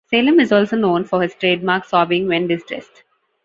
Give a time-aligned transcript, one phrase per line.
[0.09, 3.03] Salem is also known for his trademark sobbing when distressed.